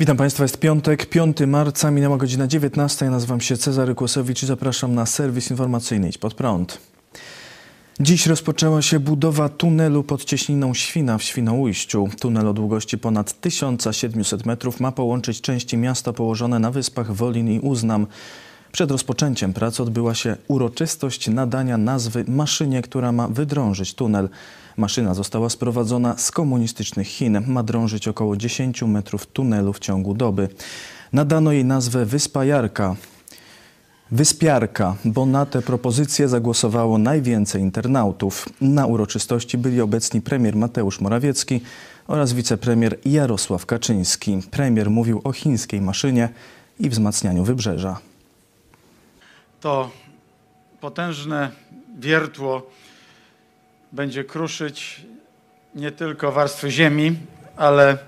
Witam 0.00 0.16
Państwa, 0.16 0.44
jest 0.44 0.58
piątek, 0.58 1.06
5 1.06 1.36
marca, 1.46 1.90
minęła 1.90 2.16
godzina 2.16 2.46
19. 2.46 3.04
Ja 3.04 3.10
nazywam 3.10 3.40
się 3.40 3.56
Cezary 3.56 3.94
Kłosowicz 3.94 4.42
i 4.42 4.46
zapraszam 4.46 4.94
na 4.94 5.06
serwis 5.06 5.50
informacyjny 5.50 6.08
Idź 6.08 6.18
Pod 6.18 6.34
Prąd. 6.34 6.78
Dziś 8.00 8.26
rozpoczęła 8.26 8.82
się 8.82 9.00
budowa 9.00 9.48
tunelu 9.48 10.02
pod 10.02 10.24
cieśniną 10.24 10.74
Świna 10.74 11.18
w 11.18 11.22
Świnoujściu. 11.22 12.08
Tunel 12.20 12.48
o 12.48 12.52
długości 12.52 12.98
ponad 12.98 13.40
1700 13.40 14.46
metrów 14.46 14.80
ma 14.80 14.92
połączyć 14.92 15.40
części 15.40 15.76
miasta 15.76 16.12
położone 16.12 16.58
na 16.58 16.70
wyspach 16.70 17.12
Wolin 17.12 17.48
i 17.48 17.60
Uznam. 17.60 18.06
Przed 18.72 18.90
rozpoczęciem 18.90 19.52
prac 19.52 19.80
odbyła 19.80 20.14
się 20.14 20.36
uroczystość 20.48 21.28
nadania 21.28 21.78
nazwy 21.78 22.24
maszynie, 22.28 22.82
która 22.82 23.12
ma 23.12 23.28
wydrążyć 23.28 23.94
tunel. 23.94 24.28
Maszyna 24.80 25.14
została 25.14 25.48
sprowadzona 25.48 26.16
z 26.18 26.30
komunistycznych 26.30 27.08
Chin. 27.08 27.42
Ma 27.46 27.62
drążyć 27.62 28.08
około 28.08 28.36
10 28.36 28.82
metrów 28.82 29.26
tunelu 29.26 29.72
w 29.72 29.78
ciągu 29.78 30.14
doby. 30.14 30.48
Nadano 31.12 31.52
jej 31.52 31.64
nazwę 31.64 32.06
Wyspa 32.06 32.44
Jarka. 32.44 32.96
Wyspiarka, 34.10 34.96
bo 35.04 35.26
na 35.26 35.46
tę 35.46 35.62
propozycję 35.62 36.28
zagłosowało 36.28 36.98
najwięcej 36.98 37.62
internautów. 37.62 38.48
Na 38.60 38.86
uroczystości 38.86 39.58
byli 39.58 39.80
obecni 39.80 40.20
premier 40.20 40.56
Mateusz 40.56 41.00
Morawiecki 41.00 41.60
oraz 42.06 42.32
wicepremier 42.32 42.98
Jarosław 43.04 43.66
Kaczyński. 43.66 44.40
Premier 44.50 44.90
mówił 44.90 45.20
o 45.24 45.32
chińskiej 45.32 45.80
maszynie 45.80 46.28
i 46.78 46.90
wzmacnianiu 46.90 47.44
wybrzeża. 47.44 47.98
To 49.60 49.90
potężne 50.80 51.50
wiertło 51.98 52.62
będzie 53.92 54.24
kruszyć 54.24 55.00
nie 55.74 55.92
tylko 55.92 56.32
warstwy 56.32 56.70
ziemi, 56.70 57.16
ale 57.56 57.98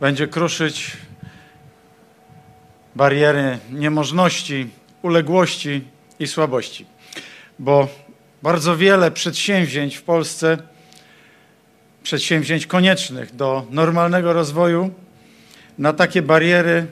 będzie 0.00 0.28
kruszyć 0.28 0.96
bariery 2.96 3.58
niemożności, 3.70 4.70
uległości 5.02 5.84
i 6.18 6.26
słabości. 6.26 6.86
Bo 7.58 7.88
bardzo 8.42 8.76
wiele 8.76 9.10
przedsięwzięć 9.10 9.96
w 9.96 10.02
Polsce, 10.02 10.58
przedsięwzięć 12.02 12.66
koniecznych 12.66 13.36
do 13.36 13.66
normalnego 13.70 14.32
rozwoju, 14.32 14.90
na 15.78 15.92
takie 15.92 16.22
bariery 16.22 16.86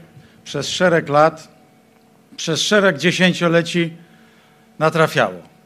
przez 0.45 0.69
szereg 0.69 1.09
lat, 1.09 1.49
przez 2.37 2.61
szereg 2.63 2.99
dziesięcioleci 2.99 3.97
natrafiało. 4.79 5.58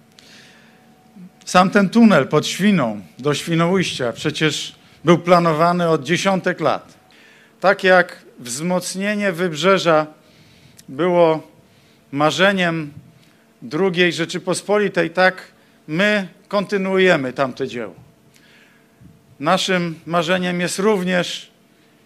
Sam 1.44 1.70
ten 1.70 1.88
tunel 1.88 2.28
pod 2.28 2.46
Świną 2.46 3.00
do 3.18 3.34
Świnoujścia 3.34 4.12
przecież 4.12 4.74
był 5.04 5.18
planowany 5.18 5.88
od 5.88 6.02
dziesiątek 6.02 6.60
lat. 6.60 6.94
Tak 7.60 7.84
jak 7.84 8.24
wzmocnienie 8.38 9.32
wybrzeża 9.32 10.06
było 10.88 11.48
marzeniem 12.12 12.92
II 13.72 14.12
Rzeczypospolitej, 14.12 15.10
tak 15.10 15.52
my 15.88 16.28
kontynuujemy 16.48 17.32
tamte 17.32 17.68
dzieło. 17.68 17.94
Naszym 19.40 19.94
marzeniem 20.06 20.60
jest 20.60 20.78
również 20.78 21.50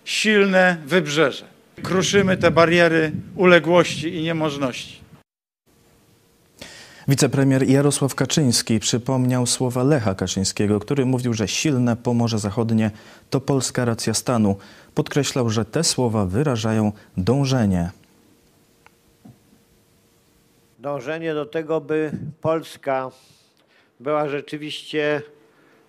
silne 0.05 0.77
wybrzeże. 0.87 1.45
Kruszymy 1.83 2.37
te 2.37 2.51
bariery 2.51 3.13
uległości 3.35 4.15
i 4.15 4.23
niemożności. 4.23 5.06
Wicepremier 7.09 7.69
Jarosław 7.69 8.15
Kaczyński 8.15 8.81
przypomniał 8.81 9.47
słowa 9.47 9.83
Lecha 9.83 10.15
Kaczyńskiego, 10.15 10.81
który 10.81 11.07
mówił, 11.07 11.35
że 11.35 11.49
silne 11.49 11.97
Pomorze 11.97 12.39
Zachodnie 12.39 12.91
to 13.31 13.41
polska 13.41 13.85
racja 13.85 14.15
stanu. 14.15 14.57
Podkreślał, 14.95 15.51
że 15.51 15.65
te 15.65 15.85
słowa 15.85 16.27
wyrażają 16.27 16.93
dążenie. 17.17 17.91
Dążenie 20.79 21.35
do 21.35 21.47
tego, 21.47 21.81
by 21.81 22.11
Polska 22.41 23.11
była 24.01 24.29
rzeczywiście 24.29 25.23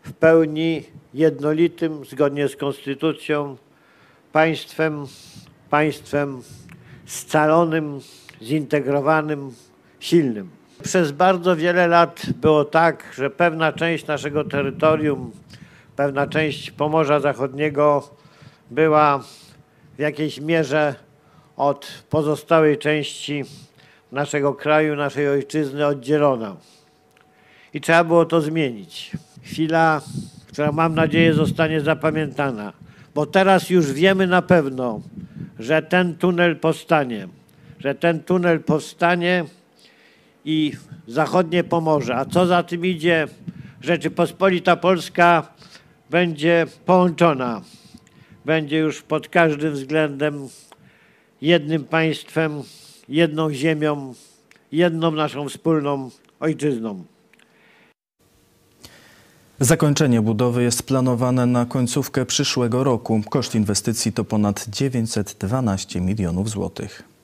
w 0.04 0.14
pełni 0.14 0.84
jednolitym, 1.14 2.06
zgodnie 2.06 2.48
z 2.48 2.56
konstytucją, 2.56 3.58
państwem, 4.32 5.06
państwem 5.70 6.42
scalonym, 7.06 8.00
zintegrowanym, 8.42 9.52
silnym. 10.00 10.57
Przez 10.84 11.12
bardzo 11.12 11.56
wiele 11.56 11.88
lat 11.88 12.26
było 12.42 12.66
tak, 12.66 13.04
że 13.16 13.30
pewna 13.30 13.74
część 13.74 14.08
naszego 14.08 14.44
terytorium, 14.44 15.32
pewna 15.96 16.28
część 16.28 16.72
Pomorza 16.72 17.20
Zachodniego 17.20 18.10
była 18.72 19.20
w 19.98 20.00
jakiejś 20.00 20.42
mierze 20.42 20.96
od 21.58 22.04
pozostałej 22.10 22.78
części 22.78 23.44
naszego 24.12 24.54
kraju, 24.54 24.96
naszej 24.96 25.30
ojczyzny 25.30 25.86
oddzielona. 25.86 26.56
I 27.74 27.82
trzeba 27.82 28.04
było 28.04 28.26
to 28.26 28.42
zmienić. 28.42 29.12
Chwila, 29.44 30.02
która 30.48 30.72
mam 30.72 30.96
nadzieję 30.96 31.34
zostanie 31.34 31.82
zapamiętana, 31.82 32.74
bo 33.16 33.26
teraz 33.26 33.70
już 33.70 33.94
wiemy 33.94 34.28
na 34.28 34.42
pewno, 34.42 35.02
że 35.60 35.82
ten 35.82 36.16
tunel 36.16 36.56
powstanie, 36.56 37.28
że 37.80 37.96
ten 37.96 38.24
tunel 38.24 38.60
powstanie 38.60 39.46
i 40.48 40.72
zachodnie 41.08 41.64
Pomorze. 41.64 42.16
A 42.16 42.26
co 42.26 42.46
za 42.46 42.64
tym 42.64 42.86
idzie, 42.86 43.28
Rzeczypospolita 43.82 44.76
Polska 44.76 45.48
będzie 46.10 46.66
połączona. 46.86 47.62
Będzie 48.46 48.78
już 48.78 49.02
pod 49.02 49.28
każdym 49.30 49.74
względem 49.74 50.48
jednym 51.42 51.84
państwem, 51.84 52.64
jedną 53.10 53.54
ziemią, 53.54 54.14
jedną 54.72 55.12
naszą 55.12 55.50
wspólną 55.50 56.10
ojczyzną. 56.40 57.04
Zakończenie 59.60 60.22
budowy 60.22 60.64
jest 60.64 60.84
planowane 60.84 61.46
na 61.46 61.66
końcówkę 61.66 62.26
przyszłego 62.26 62.84
roku. 62.84 63.22
Koszt 63.30 63.56
inwestycji 63.56 64.14
to 64.14 64.24
ponad 64.24 64.66
912 64.70 66.02
milionów 66.02 66.50
złotych. 66.50 67.17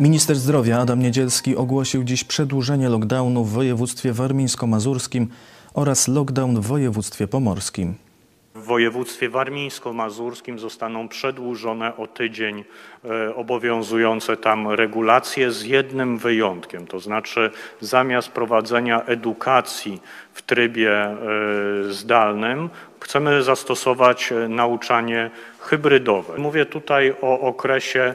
Minister 0.00 0.36
zdrowia 0.36 0.78
Adam 0.78 1.02
Niedzielski 1.02 1.56
ogłosił 1.56 2.04
dziś 2.04 2.24
przedłużenie 2.24 2.88
lockdownu 2.88 3.44
w 3.44 3.50
województwie 3.50 4.12
warmińsko-mazurskim 4.12 5.26
oraz 5.74 6.08
lockdown 6.08 6.60
w 6.60 6.66
województwie 6.66 7.28
pomorskim. 7.28 7.94
W 8.54 8.64
województwie 8.64 9.30
warmińsko-mazurskim 9.30 10.58
zostaną 10.58 11.08
przedłużone 11.08 11.96
o 11.96 12.06
tydzień 12.06 12.64
e, 13.04 13.34
obowiązujące 13.34 14.36
tam 14.36 14.68
regulacje 14.68 15.52
z 15.52 15.64
jednym 15.64 16.18
wyjątkiem, 16.18 16.86
to 16.86 17.00
znaczy 17.00 17.50
zamiast 17.80 18.28
prowadzenia 18.28 19.04
edukacji 19.04 20.00
w 20.32 20.42
trybie 20.42 20.92
e, 20.92 21.16
zdalnym 21.90 22.70
chcemy 23.04 23.42
zastosować 23.42 24.32
e, 24.32 24.48
nauczanie 24.48 25.30
hybrydowe. 25.60 26.38
Mówię 26.38 26.66
tutaj 26.66 27.14
o 27.22 27.40
okresie 27.40 28.14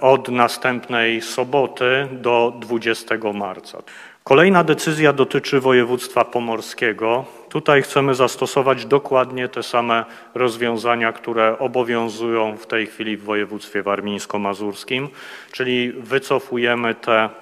od 0.00 0.28
następnej 0.28 1.20
soboty 1.20 2.08
do 2.12 2.52
20 2.60 3.14
marca. 3.34 3.82
Kolejna 4.24 4.64
decyzja 4.64 5.12
dotyczy 5.12 5.60
województwa 5.60 6.24
pomorskiego. 6.24 7.24
Tutaj 7.48 7.82
chcemy 7.82 8.14
zastosować 8.14 8.86
dokładnie 8.86 9.48
te 9.48 9.62
same 9.62 10.04
rozwiązania, 10.34 11.12
które 11.12 11.58
obowiązują 11.58 12.56
w 12.56 12.66
tej 12.66 12.86
chwili 12.86 13.16
w 13.16 13.24
województwie 13.24 13.82
warmińsko-mazurskim, 13.82 15.08
czyli 15.52 15.92
wycofujemy 15.92 16.94
te 16.94 17.28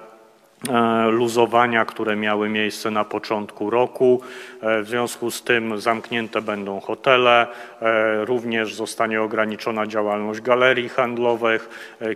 luzowania, 1.09 1.85
które 1.85 2.15
miały 2.15 2.49
miejsce 2.49 2.91
na 2.91 3.05
początku 3.05 3.69
roku. 3.69 4.21
E, 4.61 4.81
w 4.81 4.87
związku 4.87 5.31
z 5.31 5.43
tym 5.43 5.79
zamknięte 5.79 6.41
będą 6.41 6.79
hotele, 6.79 7.47
e, 7.81 8.25
również 8.25 8.73
zostanie 8.73 9.21
ograniczona 9.21 9.87
działalność 9.87 10.41
galerii 10.41 10.89
handlowych, 10.89 11.69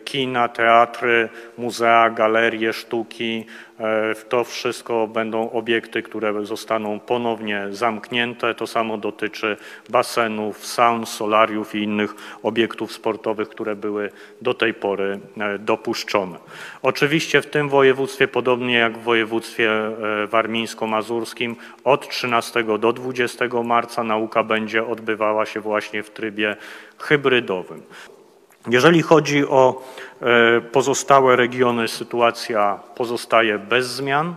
kina, 0.04 0.48
teatry, 0.48 1.30
muzea, 1.58 2.10
galerie 2.10 2.74
sztuki, 2.74 3.46
E, 3.80 4.16
to 4.30 4.44
wszystko 4.44 5.08
będą 5.08 5.52
obiekty, 5.52 6.04
które 6.04 6.46
zostaną 6.46 7.00
ponownie 7.00 7.68
zamknięte. 7.72 8.54
To 8.54 8.68
samo 8.68 8.98
dotyczy 8.98 9.58
basenów, 9.90 10.66
saun, 10.66 11.06
solariów 11.06 11.76
i 11.76 11.84
innych 11.84 12.16
obiektów 12.44 12.94
sportowych, 12.94 13.50
które 13.50 13.76
były 13.76 14.10
do 14.42 14.54
tej 14.54 14.74
pory 14.74 15.20
e, 15.38 15.60
dopuszczone. 15.60 16.38
Oczywiście 16.82 17.42
w 17.42 17.46
tym 17.46 17.70
województwie, 17.70 18.28
podobnie 18.36 18.74
jak 18.74 18.98
w 18.98 19.04
województwie 19.04 19.72
e, 19.72 20.28
warmińsko-mazurskim, 20.28 21.56
od 21.84 22.10
13 22.10 22.64
do 22.64 22.94
20 22.94 23.46
marca 23.64 24.04
nauka 24.04 24.44
będzie 24.44 24.88
odbywała 24.88 25.46
się 25.46 25.60
właśnie 25.60 26.04
w 26.04 26.10
trybie 26.10 26.56
hybrydowym. 27.00 27.82
Jeżeli 28.70 29.02
chodzi 29.02 29.48
o 29.48 29.84
e, 30.22 30.62
pozostałe 30.62 31.36
regiony, 31.36 31.88
sytuacja 31.88 32.80
pozostaje 32.96 33.60
bez 33.60 33.88
zmian. 33.88 34.36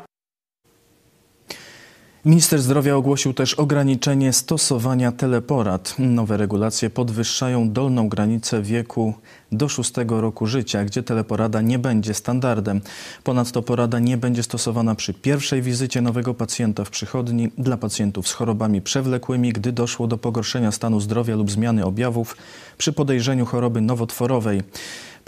Minister 2.25 2.62
zdrowia 2.62 2.97
ogłosił 2.97 3.35
też 3.35 3.55
ograniczenie 3.55 4.32
stosowania 4.32 5.12
teleporad. 5.12 5.94
Nowe 5.99 6.37
regulacje 6.37 6.91
podwyższają 6.91 7.73
dolną 7.73 8.09
granicę 8.09 8.62
wieku 8.62 9.15
do 9.53 9.69
szóstego 9.69 10.20
roku 10.20 10.47
życia, 10.47 10.85
gdzie 10.85 11.03
teleporada 11.03 11.61
nie 11.61 11.79
będzie 11.79 12.15
standardem. 12.15 12.81
Ponadto 13.25 13.62
porada 13.62 13.99
nie 13.99 14.17
będzie 14.17 14.43
stosowana 14.43 14.94
przy 14.94 15.15
pierwszej 15.15 15.62
wizycie 15.62 16.00
nowego 16.00 16.35
pacjenta 16.35 16.85
w 16.85 16.91
przychodni 16.91 17.50
dla 17.59 17.76
pacjentów 17.76 18.29
z 18.29 18.32
chorobami 18.32 18.82
przewlekłymi, 18.82 19.53
gdy 19.53 19.73
doszło 19.73 20.06
do 20.06 20.19
pogorszenia 20.19 20.73
stanu 20.73 21.00
zdrowia 21.00 21.37
lub 21.37 21.50
zmiany 21.50 21.85
objawów 21.85 22.37
przy 22.79 22.93
podejrzeniu 22.93 23.47
choroby 23.47 23.81
nowotworowej. 23.81 24.62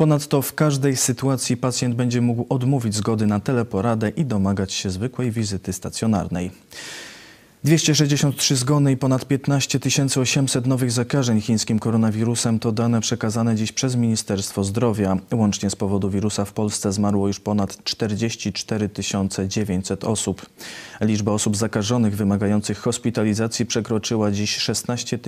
Ponadto 0.01 0.43
w 0.43 0.55
każdej 0.55 0.97
sytuacji 0.97 1.57
pacjent 1.57 1.95
będzie 1.95 2.21
mógł 2.21 2.47
odmówić 2.49 2.95
zgody 2.95 3.27
na 3.27 3.41
teleporadę 3.41 4.09
i 4.09 4.25
domagać 4.25 4.73
się 4.73 4.91
zwykłej 4.91 5.31
wizyty 5.31 5.73
stacjonarnej. 5.73 6.51
263 7.65 8.57
zgony 8.57 8.93
i 8.93 8.97
ponad 8.97 9.25
15 9.25 9.79
800 10.17 10.67
nowych 10.67 10.93
zakażeń 10.93 11.41
chińskim 11.41 11.79
koronawirusem 11.79 12.59
to 12.59 12.73
dane 12.73 13.01
przekazane 13.01 13.57
dziś 13.57 13.73
przez 13.73 13.97
Ministerstwo 13.97 14.65
Zdrowia. 14.65 15.17
Łącznie 15.33 15.71
z 15.71 15.77
powodu 15.77 16.11
wirusa 16.11 16.45
w 16.45 16.53
Polsce 16.53 16.93
zmarło 16.93 17.27
już 17.27 17.41
ponad 17.41 17.85
44 17.85 18.91
900 19.49 20.05
osób. 20.05 20.47
Liczba 21.01 21.33
osób 21.33 21.57
zakażonych 21.57 22.17
wymagających 22.17 22.79
hospitalizacji 22.79 23.67
przekroczyła 23.67 24.31
dziś 24.31 24.57
16 24.57 25.19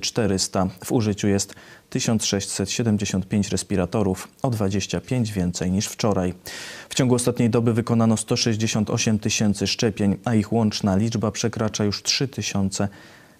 400. 0.00 0.68
W 0.84 0.92
użyciu 0.92 1.28
jest 1.28 1.54
1675 1.90 3.48
respiratorów, 3.48 4.28
o 4.42 4.50
25 4.50 5.32
więcej 5.32 5.70
niż 5.70 5.86
wczoraj. 5.86 6.34
W 6.88 6.94
ciągu 6.94 7.14
ostatniej 7.14 7.50
doby 7.50 7.72
wykonano 7.72 8.16
168 8.16 9.18
tysięcy 9.18 9.66
szczepień, 9.66 10.16
a 10.24 10.34
ich 10.34 10.52
łączna 10.52 10.96
liczba 10.96 11.30
przekracza 11.30 11.79
już 11.84 12.02
3 12.02 12.28
tysiące 12.28 12.88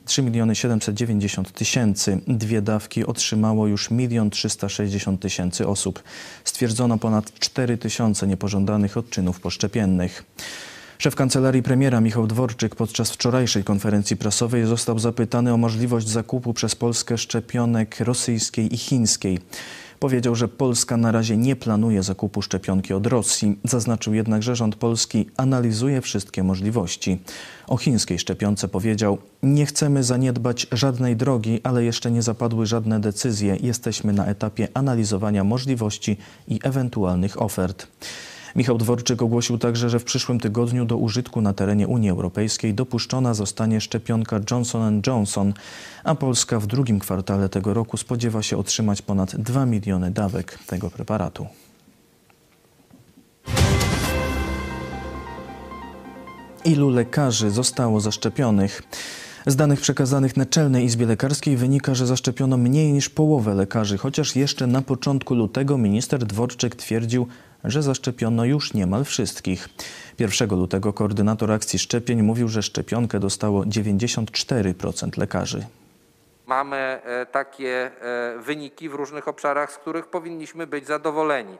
3 0.04 0.22
miliony 0.22 0.54
790 0.54 1.52
tysięcy. 1.52 2.20
Dwie 2.26 2.62
dawki 2.62 3.06
otrzymało 3.06 3.66
już 3.66 3.90
1 3.90 4.30
360 4.30 5.20
tysięcy 5.20 5.68
osób. 5.68 6.02
Stwierdzono 6.44 6.98
ponad 6.98 7.38
4 7.38 7.78
tysiące 7.78 8.26
niepożądanych 8.26 8.96
odczynów 8.96 9.40
poszczepiennych. 9.40 10.24
Szef 10.98 11.14
kancelarii 11.14 11.62
premiera 11.62 12.00
Michał 12.00 12.26
Dworczyk 12.26 12.74
podczas 12.74 13.10
wczorajszej 13.10 13.64
konferencji 13.64 14.16
prasowej 14.16 14.64
został 14.64 14.98
zapytany 14.98 15.52
o 15.52 15.56
możliwość 15.56 16.08
zakupu 16.08 16.54
przez 16.54 16.74
Polskę 16.74 17.18
szczepionek 17.18 18.00
rosyjskiej 18.00 18.74
i 18.74 18.78
chińskiej. 18.78 19.38
Powiedział, 20.00 20.34
że 20.34 20.48
Polska 20.48 20.96
na 20.96 21.12
razie 21.12 21.36
nie 21.36 21.56
planuje 21.56 22.02
zakupu 22.02 22.42
szczepionki 22.42 22.94
od 22.94 23.06
Rosji. 23.06 23.58
Zaznaczył 23.64 24.14
jednak, 24.14 24.42
że 24.42 24.56
rząd 24.56 24.76
polski 24.76 25.26
analizuje 25.36 26.00
wszystkie 26.00 26.42
możliwości. 26.42 27.20
O 27.66 27.76
chińskiej 27.76 28.18
szczepionce 28.18 28.68
powiedział: 28.68 29.18
Nie 29.42 29.66
chcemy 29.66 30.04
zaniedbać 30.04 30.66
żadnej 30.72 31.16
drogi, 31.16 31.60
ale 31.62 31.84
jeszcze 31.84 32.10
nie 32.10 32.22
zapadły 32.22 32.66
żadne 32.66 33.00
decyzje. 33.00 33.56
Jesteśmy 33.60 34.12
na 34.12 34.26
etapie 34.26 34.68
analizowania 34.74 35.44
możliwości 35.44 36.16
i 36.48 36.60
ewentualnych 36.62 37.42
ofert. 37.42 37.86
Michał 38.56 38.78
Dworczyk 38.78 39.22
ogłosił 39.22 39.58
także, 39.58 39.90
że 39.90 39.98
w 39.98 40.04
przyszłym 40.04 40.40
tygodniu 40.40 40.84
do 40.84 40.96
użytku 40.96 41.40
na 41.40 41.52
terenie 41.52 41.88
Unii 41.88 42.10
Europejskiej 42.10 42.74
dopuszczona 42.74 43.34
zostanie 43.34 43.80
szczepionka 43.80 44.40
Johnson 44.50 45.02
Johnson, 45.06 45.52
a 46.04 46.14
Polska 46.14 46.60
w 46.60 46.66
drugim 46.66 46.98
kwartale 46.98 47.48
tego 47.48 47.74
roku 47.74 47.96
spodziewa 47.96 48.42
się 48.42 48.56
otrzymać 48.56 49.02
ponad 49.02 49.36
2 49.36 49.66
miliony 49.66 50.10
dawek 50.10 50.58
tego 50.66 50.90
preparatu. 50.90 51.46
Ilu 56.64 56.90
lekarzy 56.90 57.50
zostało 57.50 58.00
zaszczepionych? 58.00 58.82
Z 59.46 59.56
danych 59.56 59.80
przekazanych 59.80 60.36
Naczelnej 60.36 60.84
Izbie 60.84 61.06
Lekarskiej 61.06 61.56
wynika, 61.56 61.94
że 61.94 62.06
zaszczepiono 62.06 62.56
mniej 62.56 62.92
niż 62.92 63.08
połowę 63.08 63.54
lekarzy, 63.54 63.98
chociaż 63.98 64.36
jeszcze 64.36 64.66
na 64.66 64.82
początku 64.82 65.34
lutego 65.34 65.78
minister 65.78 66.24
Dworczyk 66.24 66.74
twierdził, 66.74 67.28
że 67.64 67.82
zaszczepiono 67.82 68.44
już 68.44 68.74
niemal 68.74 69.04
wszystkich. 69.04 69.68
1 70.18 70.50
lutego 70.50 70.92
koordynator 70.92 71.52
akcji 71.52 71.78
szczepień 71.78 72.22
mówił, 72.22 72.48
że 72.48 72.62
szczepionkę 72.62 73.20
dostało 73.20 73.62
94% 73.62 75.18
lekarzy. 75.18 75.66
Mamy 76.46 76.76
e, 76.76 77.26
takie 77.26 77.90
e, 78.02 78.38
wyniki 78.38 78.88
w 78.88 78.94
różnych 78.94 79.28
obszarach, 79.28 79.72
z 79.72 79.76
których 79.76 80.06
powinniśmy 80.06 80.66
być 80.66 80.86
zadowoleni. 80.86 81.56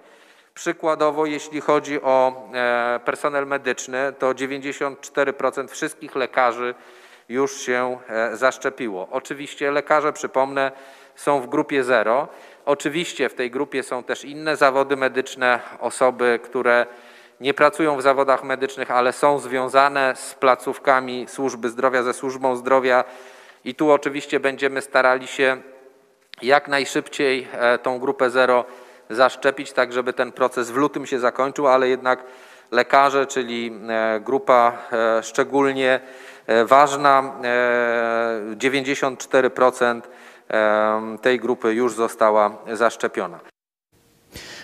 Przykładowo, 0.55 1.27
jeśli 1.27 1.61
chodzi 1.61 2.03
o 2.03 2.49
e, 2.55 3.01
personel 3.05 3.47
medyczny, 3.47 4.13
to 4.19 4.33
94% 4.33 5.69
wszystkich 5.69 6.17
lekarzy 6.17 6.75
już 7.31 7.61
się 7.61 7.99
zaszczepiło. 8.33 9.09
Oczywiście 9.11 9.71
lekarze, 9.71 10.13
przypomnę, 10.13 10.73
są 11.17 11.41
w 11.41 11.47
grupie 11.47 11.85
zero. 11.85 12.29
Oczywiście 12.67 13.29
w 13.29 13.35
tej 13.35 13.51
grupie 13.51 13.83
są 13.83 14.03
też 14.03 14.25
inne 14.25 14.57
zawody 14.57 14.97
medyczne, 14.97 15.61
osoby, 15.81 16.41
które 16.43 16.87
nie 17.41 17.55
pracują 17.55 17.97
w 17.97 18.03
zawodach 18.03 18.45
medycznych, 18.45 18.91
ale 18.91 19.13
są 19.13 19.39
związane 19.39 20.17
z 20.17 20.35
placówkami 20.35 21.27
służby 21.29 21.69
zdrowia, 21.69 22.03
ze 22.03 22.15
służbą 22.15 22.57
zdrowia 22.57 23.05
i 23.65 23.75
tu 23.75 23.91
oczywiście 23.91 24.41
będziemy 24.41 24.83
starali 24.83 25.27
się 25.27 25.57
jak 26.43 26.69
najszybciej 26.69 27.49
e, 27.53 27.79
tą 27.79 27.99
grupę 27.99 28.31
zero 28.31 28.65
zaszczepić, 29.11 29.73
tak 29.73 29.93
żeby 29.93 30.13
ten 30.13 30.33
proces 30.33 30.71
w 30.71 30.77
lutym 30.77 31.07
się 31.07 31.19
zakończył, 31.19 31.69
ale 31.69 31.89
jednak 31.89 32.25
lekarze, 32.71 33.27
czyli 33.27 33.81
e, 33.89 34.21
grupa 34.21 34.79
e, 34.93 35.23
szczególnie 35.23 36.01
ważna, 36.65 37.33
94% 38.57 40.01
tej 41.21 41.41
grupy 41.41 41.75
już 41.75 41.95
została 41.95 42.57
zaszczepiona. 42.73 43.41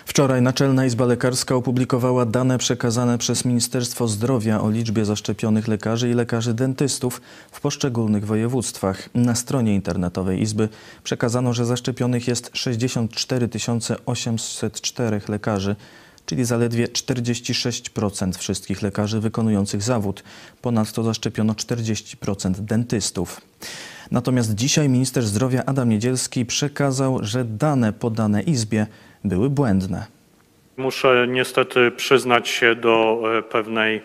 Wczoraj 0.07 0.41
Naczelna 0.41 0.85
Izba 0.85 1.05
Lekarska 1.05 1.55
opublikowała 1.55 2.25
dane 2.25 2.57
przekazane 2.57 3.17
przez 3.17 3.45
Ministerstwo 3.45 4.07
Zdrowia 4.07 4.61
o 4.61 4.69
liczbie 4.69 5.05
zaszczepionych 5.05 5.67
lekarzy 5.67 6.09
i 6.09 6.13
lekarzy 6.13 6.53
dentystów 6.53 7.21
w 7.51 7.61
poszczególnych 7.61 8.25
województwach. 8.25 9.09
Na 9.15 9.35
stronie 9.35 9.75
internetowej 9.75 10.41
Izby 10.41 10.69
przekazano, 11.03 11.53
że 11.53 11.65
zaszczepionych 11.65 12.27
jest 12.27 12.49
64 12.53 13.49
804 14.05 15.21
lekarzy, 15.29 15.75
czyli 16.27 16.45
zaledwie 16.45 16.87
46% 16.87 18.37
wszystkich 18.37 18.81
lekarzy 18.81 19.19
wykonujących 19.19 19.81
zawód. 19.81 20.23
Ponadto 20.61 21.03
zaszczepiono 21.03 21.53
40% 21.53 22.51
dentystów. 22.51 23.41
Natomiast 24.11 24.55
dzisiaj 24.55 24.89
minister 24.89 25.23
zdrowia 25.23 25.63
Adam 25.65 25.89
Niedzielski 25.89 26.45
przekazał, 26.45 27.19
że 27.21 27.45
dane 27.45 27.93
podane 27.93 28.41
Izbie 28.41 28.87
były 29.23 29.49
błędne. 29.49 30.05
Muszę 30.77 31.27
niestety 31.29 31.91
przyznać 31.91 32.49
się 32.49 32.75
do 32.75 33.23
e, 33.37 33.41
pewnej 33.41 34.01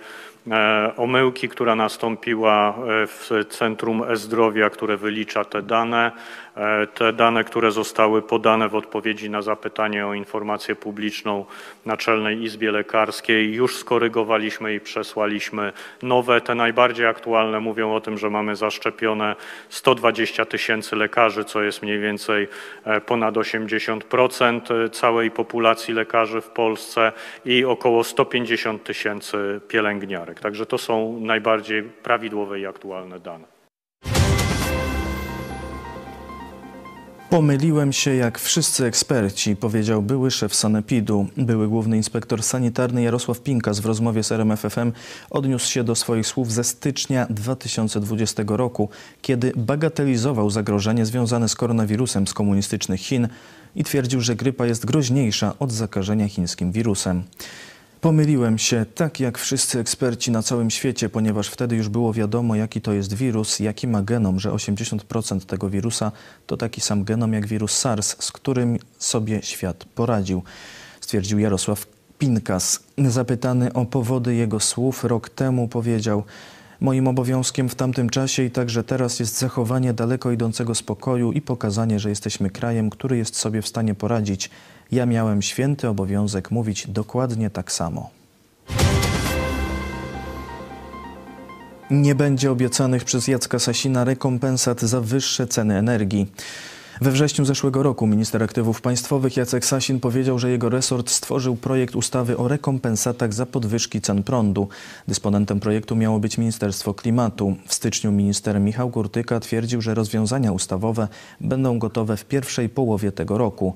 e, 0.51 0.93
omyłki, 0.97 1.49
która 1.49 1.75
nastąpiła 1.75 2.69
e, 2.69 3.07
w 3.07 3.31
Centrum 3.51 4.03
E-Zdrowia, 4.03 4.71
które 4.71 4.97
wylicza 4.97 5.45
te 5.45 5.63
dane. 5.63 6.13
E, 6.57 6.87
te 6.87 7.13
dane, 7.13 7.45
które 7.45 7.71
zostały 7.71 8.23
podane 8.23 8.69
w 8.69 8.75
odpowiedzi 8.75 9.31
na 9.31 9.43
zapytanie 9.43 10.07
o 10.07 10.15
informację 10.15 10.77
publiczną 10.77 11.45
Naczelnej 11.87 12.43
Izbie 12.43 12.73
Lekarskiej, 12.73 13.55
już 13.55 13.77
skorygowaliśmy 13.77 14.75
i 14.75 14.81
przesłaliśmy 14.81 15.73
nowe. 16.03 16.41
Te 16.41 16.55
najbardziej 16.55 17.07
aktualne 17.07 17.61
mówią 17.61 17.95
o 17.95 18.01
tym, 18.01 18.19
że 18.19 18.31
mamy 18.31 18.57
zaszczepione 18.57 19.37
120 19.69 20.45
tysięcy 20.45 20.97
lekarzy, 20.97 21.45
co 21.45 21.63
jest 21.63 21.83
mniej 21.83 22.01
więcej 22.01 22.49
e, 22.85 23.01
ponad 23.01 23.35
80% 23.35 24.91
całej 24.91 25.31
populacji 25.31 25.95
lekarzy 25.95 26.41
w 26.41 26.49
Polsce 26.49 27.13
i 27.45 27.65
około 27.65 28.05
150 28.05 28.85
tysięcy 28.85 29.61
pielęgniarek. 29.69 30.41
Także 30.41 30.67
to 30.67 30.79
są 30.79 31.21
najbardziej 31.21 31.83
prawidłowe 31.83 32.61
i 32.61 32.67
aktualne 32.67 33.21
dane. 33.21 33.52
Pomyliłem 37.33 37.93
się 37.93 38.15
jak 38.15 38.39
wszyscy 38.39 38.85
eksperci, 38.85 39.57
powiedział 39.57 40.03
były 40.03 40.31
szef 40.31 40.55
Sanepidu. 40.55 41.27
Były 41.37 41.69
główny 41.69 41.97
inspektor 41.97 42.43
sanitarny 42.43 43.03
Jarosław 43.03 43.41
Pinkas 43.41 43.81
w 43.81 43.87
rozmowie 43.87 44.23
z 44.23 44.33
RMFFM 44.33 44.93
odniósł 45.31 45.71
się 45.71 45.85
do 45.85 45.95
swoich 45.95 46.27
słów 46.27 46.53
ze 46.53 46.65
stycznia 46.65 47.27
2020 47.31 48.43
roku, 48.47 48.89
kiedy 49.23 49.53
bagatelizował 49.57 50.51
zagrożenie 50.51 51.07
związane 51.07 51.49
z 51.49 51.57
koronawirusem 51.57 52.27
z 52.27 52.35
komunistycznych 52.35 53.01
Chin 53.01 53.29
i 53.77 53.85
twierdził, 53.85 54.21
że 54.21 54.37
grypa 54.37 54.67
jest 54.67 54.87
groźniejsza 54.87 55.55
od 55.59 55.73
zakażenia 55.73 56.29
chińskim 56.29 56.73
wirusem. 56.73 57.23
Pomyliłem 58.03 58.59
się, 58.59 58.87
tak 58.95 59.21
jak 59.21 59.39
wszyscy 59.39 59.79
eksperci 59.79 60.31
na 60.31 60.43
całym 60.43 60.71
świecie, 60.71 61.09
ponieważ 61.09 61.49
wtedy 61.49 61.77
już 61.77 61.89
było 61.89 62.13
wiadomo, 62.13 62.55
jaki 62.55 62.81
to 62.81 62.93
jest 62.93 63.15
wirus, 63.15 63.61
jaki 63.61 63.89
ma 63.89 64.03
genom, 64.03 64.41
że 64.41 64.51
80% 64.51 65.41
tego 65.41 65.71
wirusa 65.71 66.13
to 66.47 66.57
taki 66.57 66.81
sam 66.81 67.05
genom 67.05 67.33
jak 67.33 67.47
wirus 67.47 67.73
SARS, 67.73 68.17
z 68.19 68.33
którym 68.33 68.79
sobie 68.99 69.43
świat 69.43 69.85
poradził, 69.85 70.43
stwierdził 71.01 71.39
Jarosław 71.39 71.87
Pinkas. 72.19 72.81
Zapytany 72.99 73.73
o 73.73 73.85
powody 73.85 74.35
jego 74.35 74.61
słów 74.61 75.05
rok 75.05 75.29
temu 75.29 75.69
powiedział, 75.69 76.25
Moim 76.83 77.09
obowiązkiem 77.09 77.69
w 77.69 77.75
tamtym 77.75 78.11
czasie 78.11 78.43
i 78.43 78.51
także 78.51 78.85
teraz 78.85 79.21
jest 79.21 79.39
zachowanie 79.39 79.93
daleko 79.93 80.33
idącego 80.33 80.75
spokoju 80.75 81.33
i 81.33 81.41
pokazanie, 81.41 82.01
że 82.01 82.09
jesteśmy 82.09 82.51
krajem, 82.51 82.91
który 82.91 83.17
jest 83.17 83.37
sobie 83.37 83.63
w 83.63 83.69
stanie 83.69 83.95
poradzić. 83.95 84.51
Ja 84.93 85.07
miałem 85.07 85.43
święty 85.43 85.89
obowiązek 85.89 86.51
mówić 86.51 86.87
dokładnie 86.89 87.51
tak 87.51 87.73
samo. 87.73 88.11
Nie 91.91 92.15
będzie 92.15 92.51
obiecanych 92.51 93.05
przez 93.05 93.29
Jacka 93.29 93.59
Sasina 93.59 94.05
rekompensat 94.05 94.81
za 94.81 95.01
wyższe 95.01 95.47
ceny 95.47 95.79
energii. 95.79 96.27
We 97.01 97.11
wrześniu 97.11 97.45
zeszłego 97.45 97.83
roku 97.83 98.07
minister 98.07 98.43
aktywów 98.43 98.81
państwowych 98.81 99.37
Jacek 99.37 99.65
Sasin 99.65 100.01
powiedział, 100.01 100.39
że 100.39 100.51
jego 100.51 100.69
resort 100.69 101.11
stworzył 101.11 101.57
projekt 101.57 101.97
ustawy 101.97 102.37
o 102.37 102.49
rekompensatach 102.49 103.33
za 103.33 103.47
podwyżki 103.47 104.01
cen 104.01 104.23
prądu. 104.23 104.69
Dysponentem 105.09 105.61
projektu 105.61 105.97
miało 105.97 106.19
być 106.19 106.39
Ministerstwo 106.39 106.95
Klimatu. 106.95 107.57
W 107.67 107.75
styczniu 107.75 108.13
minister 108.13 108.61
Michał 108.61 108.91
Kurtyka 108.91 109.41
twierdził, 109.41 109.81
że 109.81 109.95
rozwiązania 109.95 110.53
ustawowe 110.53 111.09
będą 111.41 111.79
gotowe 111.79 112.17
w 112.17 112.25
pierwszej 112.25 112.69
połowie 112.69 113.13
tego 113.13 113.39
roku. 113.39 113.75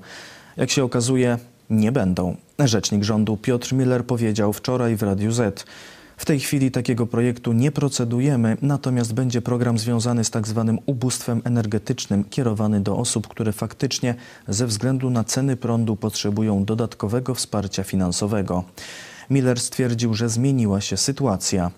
Jak 0.57 0.71
się 0.71 0.83
okazuje, 0.83 1.37
nie 1.69 1.91
będą. 1.91 2.35
Rzecznik 2.59 3.03
rządu 3.03 3.37
Piotr 3.37 3.73
Miller 3.73 4.05
powiedział 4.05 4.53
wczoraj 4.53 4.95
w 4.95 5.03
Radiu 5.03 5.31
Z. 5.31 5.65
W 6.17 6.25
tej 6.25 6.39
chwili 6.39 6.71
takiego 6.71 7.07
projektu 7.07 7.53
nie 7.53 7.71
procedujemy, 7.71 8.57
natomiast 8.61 9.13
będzie 9.13 9.41
program 9.41 9.77
związany 9.77 10.23
z 10.23 10.29
tak 10.29 10.47
zwanym 10.47 10.79
ubóstwem 10.85 11.41
energetycznym, 11.43 12.23
kierowany 12.23 12.81
do 12.81 12.97
osób, 12.97 13.27
które 13.27 13.51
faktycznie 13.51 14.15
ze 14.47 14.67
względu 14.67 15.09
na 15.09 15.23
ceny 15.23 15.55
prądu 15.55 15.95
potrzebują 15.95 16.65
dodatkowego 16.65 17.35
wsparcia 17.35 17.83
finansowego. 17.83 18.63
Miller 19.29 19.59
stwierdził, 19.59 20.13
że 20.13 20.29
zmieniła 20.29 20.81
się 20.81 20.97
sytuacja. 20.97 21.71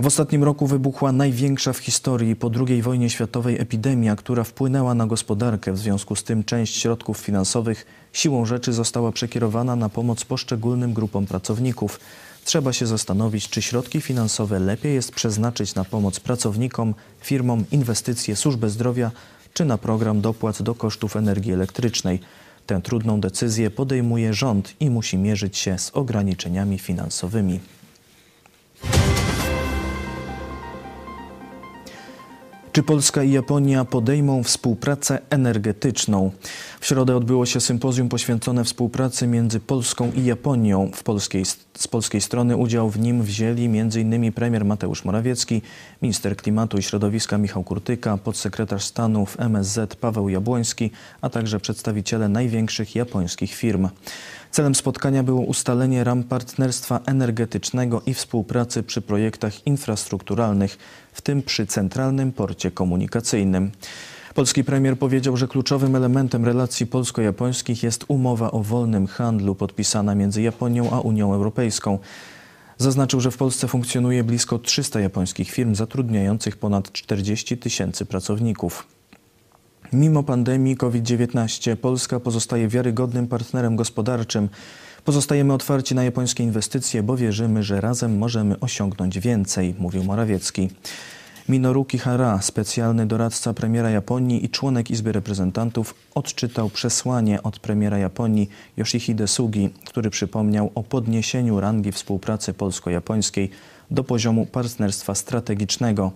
W 0.00 0.06
ostatnim 0.06 0.44
roku 0.44 0.66
wybuchła 0.66 1.12
największa 1.12 1.72
w 1.72 1.78
historii 1.78 2.36
po 2.36 2.50
II 2.68 2.82
wojnie 2.82 3.10
światowej 3.10 3.60
epidemia, 3.60 4.16
która 4.16 4.44
wpłynęła 4.44 4.94
na 4.94 5.06
gospodarkę. 5.06 5.72
W 5.72 5.78
związku 5.78 6.16
z 6.16 6.24
tym 6.24 6.44
część 6.44 6.76
środków 6.76 7.18
finansowych 7.18 7.86
siłą 8.12 8.46
rzeczy 8.46 8.72
została 8.72 9.12
przekierowana 9.12 9.76
na 9.76 9.88
pomoc 9.88 10.24
poszczególnym 10.24 10.92
grupom 10.92 11.26
pracowników. 11.26 12.00
Trzeba 12.44 12.72
się 12.72 12.86
zastanowić, 12.86 13.48
czy 13.48 13.62
środki 13.62 14.00
finansowe 14.00 14.58
lepiej 14.60 14.94
jest 14.94 15.12
przeznaczyć 15.12 15.74
na 15.74 15.84
pomoc 15.84 16.20
pracownikom, 16.20 16.94
firmom, 17.20 17.64
inwestycje, 17.70 18.36
służbę 18.36 18.70
zdrowia, 18.70 19.10
czy 19.52 19.64
na 19.64 19.78
program 19.78 20.20
dopłat 20.20 20.62
do 20.62 20.74
kosztów 20.74 21.16
energii 21.16 21.52
elektrycznej. 21.52 22.20
Tę 22.66 22.80
trudną 22.82 23.20
decyzję 23.20 23.70
podejmuje 23.70 24.34
rząd 24.34 24.74
i 24.80 24.90
musi 24.90 25.18
mierzyć 25.18 25.58
się 25.58 25.78
z 25.78 25.90
ograniczeniami 25.90 26.78
finansowymi. 26.78 27.60
Czy 32.74 32.82
Polska 32.82 33.22
i 33.22 33.30
Japonia 33.30 33.84
podejmą 33.84 34.42
współpracę 34.42 35.18
energetyczną? 35.30 36.30
W 36.80 36.86
środę 36.86 37.16
odbyło 37.16 37.46
się 37.46 37.60
sympozjum 37.60 38.08
poświęcone 38.08 38.64
współpracy 38.64 39.26
między 39.26 39.60
Polską 39.60 40.12
i 40.12 40.24
Japonią. 40.24 40.90
Polskiej, 41.04 41.44
z 41.74 41.88
polskiej 41.88 42.20
strony 42.20 42.56
udział 42.56 42.90
w 42.90 42.98
nim 42.98 43.22
wzięli 43.22 43.64
m.in. 43.64 44.32
premier 44.32 44.64
Mateusz 44.64 45.04
Morawiecki, 45.04 45.62
minister 46.02 46.36
klimatu 46.36 46.78
i 46.78 46.82
środowiska 46.82 47.38
Michał 47.38 47.64
Kurtyka, 47.64 48.18
podsekretarz 48.18 48.84
stanu 48.84 49.26
w 49.26 49.40
MSZ 49.40 49.96
Paweł 49.96 50.28
Jabłoński, 50.28 50.90
a 51.20 51.30
także 51.30 51.60
przedstawiciele 51.60 52.28
największych 52.28 52.94
japońskich 52.94 53.54
firm. 53.54 53.88
Celem 54.54 54.74
spotkania 54.74 55.22
było 55.22 55.40
ustalenie 55.40 56.04
ram 56.04 56.22
partnerstwa 56.22 57.00
energetycznego 57.06 58.02
i 58.06 58.14
współpracy 58.14 58.82
przy 58.82 59.02
projektach 59.02 59.66
infrastrukturalnych, 59.66 60.78
w 61.12 61.22
tym 61.22 61.42
przy 61.42 61.66
centralnym 61.66 62.32
porcie 62.32 62.70
komunikacyjnym. 62.70 63.70
Polski 64.34 64.64
premier 64.64 64.98
powiedział, 64.98 65.36
że 65.36 65.48
kluczowym 65.48 65.96
elementem 65.96 66.44
relacji 66.44 66.86
polsko-japońskich 66.86 67.82
jest 67.82 68.04
umowa 68.08 68.50
o 68.50 68.62
wolnym 68.62 69.06
handlu 69.06 69.54
podpisana 69.54 70.14
między 70.14 70.42
Japonią 70.42 70.90
a 70.90 71.00
Unią 71.00 71.34
Europejską. 71.34 71.98
Zaznaczył, 72.78 73.20
że 73.20 73.30
w 73.30 73.36
Polsce 73.36 73.68
funkcjonuje 73.68 74.24
blisko 74.24 74.58
300 74.58 75.00
japońskich 75.00 75.50
firm 75.50 75.74
zatrudniających 75.74 76.56
ponad 76.56 76.92
40 76.92 77.58
tysięcy 77.58 78.06
pracowników. 78.06 78.93
Mimo 79.92 80.22
pandemii 80.22 80.76
COVID-19 80.76 81.76
Polska 81.76 82.20
pozostaje 82.20 82.68
wiarygodnym 82.68 83.26
partnerem 83.26 83.76
gospodarczym. 83.76 84.48
Pozostajemy 85.04 85.52
otwarci 85.52 85.94
na 85.94 86.04
japońskie 86.04 86.44
inwestycje, 86.44 87.02
bo 87.02 87.16
wierzymy, 87.16 87.62
że 87.62 87.80
razem 87.80 88.18
możemy 88.18 88.60
osiągnąć 88.60 89.18
więcej, 89.18 89.74
mówił 89.78 90.04
Morawiecki. 90.04 90.70
Minoru 91.48 91.84
Kihara, 91.84 92.42
specjalny 92.42 93.06
doradca 93.06 93.54
premiera 93.54 93.90
Japonii 93.90 94.44
i 94.44 94.48
członek 94.48 94.90
Izby 94.90 95.12
Reprezentantów, 95.12 95.94
odczytał 96.14 96.70
przesłanie 96.70 97.42
od 97.42 97.58
premiera 97.58 97.98
Japonii 97.98 98.48
Yoshihide 98.76 99.28
Sugi, 99.28 99.70
który 99.86 100.10
przypomniał 100.10 100.70
o 100.74 100.82
podniesieniu 100.82 101.60
rangi 101.60 101.92
współpracy 101.92 102.54
polsko-japońskiej 102.54 103.50
do 103.90 104.04
poziomu 104.04 104.46
partnerstwa 104.46 105.14
strategicznego. 105.14 106.12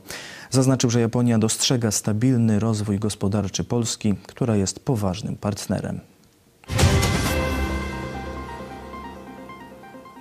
Zaznaczył, 0.51 0.91
że 0.91 1.01
Japonia 1.01 1.39
dostrzega 1.39 1.91
stabilny 1.91 2.59
rozwój 2.59 2.99
gospodarczy 2.99 3.65
Polski, 3.65 4.15
która 4.27 4.57
jest 4.57 4.81
poważnym 4.81 5.37
partnerem. 5.37 6.01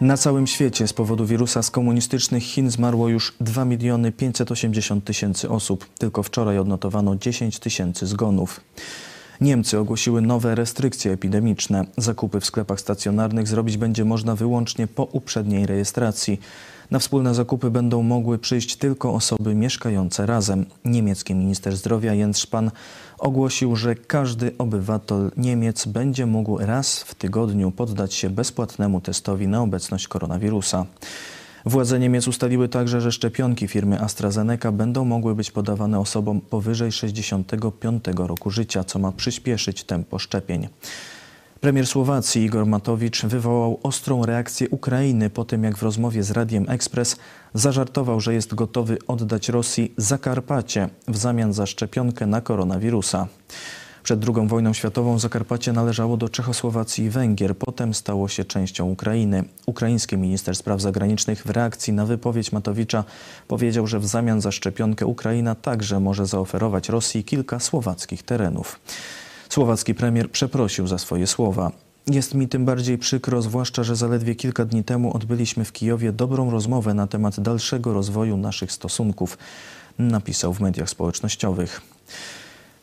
Na 0.02 0.18
całym 0.18 0.48
świecie 0.48 0.88
z 0.88 0.94
powodu 0.94 1.26
wirusa 1.26 1.64
z 1.64 1.72
komunistycznych 1.72 2.44
Chin 2.44 2.70
zmarło 2.72 3.10
już 3.10 3.36
2 3.42 3.66
miliony 3.66 4.12
580 4.12 5.04
tysięcy 5.06 5.50
osób. 5.50 5.90
Tylko 6.00 6.24
wczoraj 6.24 6.58
odnotowano 6.58 7.16
10 7.16 7.60
tysięcy 7.60 8.08
zgonów. 8.08 8.62
Niemcy 9.42 9.80
ogłosiły 9.80 10.22
nowe 10.22 10.56
restrykcje 10.56 11.12
epidemiczne. 11.12 11.86
Zakupy 11.98 12.40
w 12.40 12.46
sklepach 12.46 12.80
stacjonarnych 12.80 13.48
zrobić 13.48 13.78
będzie 13.78 14.06
można 14.06 14.36
wyłącznie 14.36 14.88
po 14.88 15.04
uprzedniej 15.04 15.66
rejestracji. 15.66 16.40
Na 16.92 17.00
wspólne 17.00 17.36
zakupy 17.36 17.72
będą 17.72 18.04
mogły 18.04 18.40
przyjść 18.40 18.76
tylko 18.76 19.14
osoby 19.14 19.56
mieszkające 19.56 20.26
razem. 20.26 20.66
Niemiecki 20.86 21.36
minister 21.36 21.78
zdrowia 21.78 22.14
Jens 22.14 22.38
Spahn 22.38 22.70
ogłosił, 23.20 23.76
że 23.76 23.96
każdy 23.96 24.52
obywatel 24.58 25.32
Niemiec 25.38 25.86
będzie 25.86 26.26
mógł 26.26 26.58
raz 26.58 27.00
w 27.00 27.16
tygodniu 27.16 27.72
poddać 27.72 28.14
się 28.14 28.30
bezpłatnemu 28.30 29.02
testowi 29.02 29.48
na 29.48 29.62
obecność 29.62 30.08
koronawirusa. 30.08 30.86
Władze 31.66 32.00
Niemiec 32.00 32.28
ustaliły 32.28 32.70
także, 32.70 33.02
że 33.02 33.12
szczepionki 33.12 33.68
firmy 33.68 34.02
AstraZeneca 34.02 34.72
będą 34.72 35.06
mogły 35.06 35.36
być 35.36 35.52
podawane 35.52 36.00
osobom 36.00 36.42
powyżej 36.42 36.92
65 36.92 38.04
roku 38.16 38.50
życia, 38.50 38.84
co 38.84 39.00
ma 39.00 39.12
przyspieszyć 39.12 39.84
tempo 39.84 40.20
szczepień. 40.20 40.68
Premier 41.68 41.88
Słowacji 41.88 42.44
Igor 42.44 42.66
Matowicz 42.66 43.26
wywołał 43.26 43.80
ostrą 43.84 44.26
reakcję 44.26 44.70
Ukrainy 44.70 45.30
po 45.30 45.46
tym, 45.46 45.64
jak 45.64 45.78
w 45.78 45.84
rozmowie 45.84 46.24
z 46.24 46.32
Radiem 46.32 46.66
Express 46.70 47.16
zażartował, 47.54 48.20
że 48.20 48.34
jest 48.34 48.56
gotowy 48.56 48.98
oddać 49.08 49.50
Rosji 49.50 49.94
Zakarpacie 49.98 50.90
w 51.08 51.18
zamian 51.18 51.54
za 51.54 51.66
szczepionkę 51.66 52.26
na 52.26 52.42
koronawirusa. 52.42 53.28
Przed 54.04 54.26
II 54.26 54.48
wojną 54.48 54.74
światową 54.74 55.20
Zakarpacie 55.20 55.74
należało 55.74 56.18
do 56.18 56.30
Czechosłowacji 56.30 57.06
i 57.06 57.10
Węgier, 57.10 57.58
potem 57.58 57.94
stało 57.94 58.28
się 58.28 58.46
częścią 58.46 58.86
Ukrainy. 58.86 59.44
Ukraiński 59.66 60.18
minister 60.18 60.56
spraw 60.56 60.82
zagranicznych 60.82 61.44
w 61.44 61.50
reakcji 61.50 61.94
na 61.94 62.06
wypowiedź 62.06 62.52
Matowicza 62.52 63.04
powiedział, 63.48 63.88
że 63.88 64.00
w 64.00 64.06
zamian 64.06 64.42
za 64.42 64.52
szczepionkę 64.52 65.06
Ukraina 65.06 65.56
także 65.56 66.00
może 66.00 66.26
zaoferować 66.26 66.90
Rosji 66.90 67.24
kilka 67.24 67.60
słowackich 67.60 68.24
terenów. 68.24 68.80
Słowacki 69.58 69.96
premier 69.96 70.32
przeprosił 70.32 70.88
za 70.88 70.98
swoje 70.98 71.28
słowa. 71.28 71.72
Jest 72.08 72.34
mi 72.34 72.48
tym 72.48 72.66
bardziej 72.66 72.98
przykro, 72.98 73.42
zwłaszcza, 73.42 73.84
że 73.84 73.96
zaledwie 73.96 74.36
kilka 74.36 74.66
dni 74.66 74.84
temu 74.84 75.16
odbyliśmy 75.16 75.66
w 75.66 75.72
Kijowie 75.72 76.12
dobrą 76.12 76.52
rozmowę 76.52 76.94
na 76.94 77.08
temat 77.08 77.40
dalszego 77.40 77.94
rozwoju 77.94 78.38
naszych 78.38 78.72
stosunków, 78.72 79.38
napisał 80.00 80.54
w 80.54 80.60
mediach 80.60 80.90
społecznościowych. 80.90 81.82